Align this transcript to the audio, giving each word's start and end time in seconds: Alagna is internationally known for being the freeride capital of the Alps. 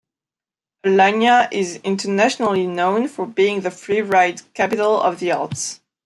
Alagna 0.83 1.47
is 1.53 1.75
internationally 1.83 2.65
known 2.65 3.07
for 3.07 3.27
being 3.27 3.61
the 3.61 3.69
freeride 3.69 4.41
capital 4.55 4.99
of 4.99 5.19
the 5.19 5.29
Alps. 5.29 5.79